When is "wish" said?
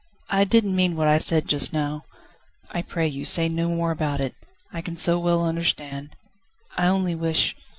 7.13-7.55